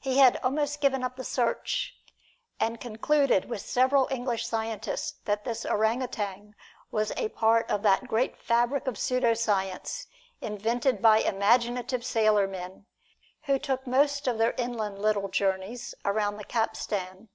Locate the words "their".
14.38-14.54